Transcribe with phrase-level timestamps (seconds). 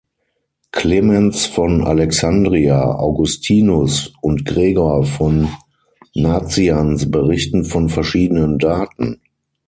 [0.71, 5.47] Clemens von Alexandria, Augustinus und Gregor von
[6.15, 9.21] Nazianz berichten von verschiedenen Daten.